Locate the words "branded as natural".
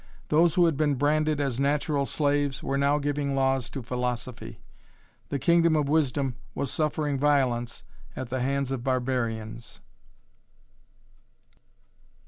0.95-2.07